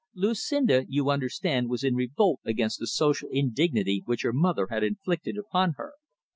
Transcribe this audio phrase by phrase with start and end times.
[0.15, 5.37] Lucinda, you understand, was in revolt against the social indignity which her mother had inflicted
[5.37, 5.93] upon her.